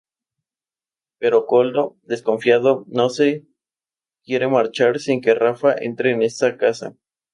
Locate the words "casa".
6.57-6.95